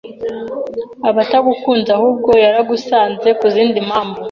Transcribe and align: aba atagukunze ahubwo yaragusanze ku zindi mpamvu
aba 1.07 1.19
atagukunze 1.25 1.89
ahubwo 1.97 2.31
yaragusanze 2.43 3.29
ku 3.39 3.45
zindi 3.53 3.77
mpamvu 3.87 4.19